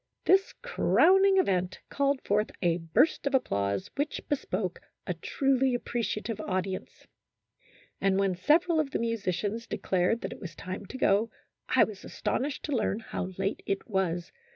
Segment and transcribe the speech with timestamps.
[0.25, 6.39] This crowning event called forth a burst of applause which bespoke a truly ap preciative
[6.41, 7.05] audience,
[8.01, 11.29] and when several of the musi cians declared that it was time to go,
[11.69, 14.31] I was astonished to learn how late it was.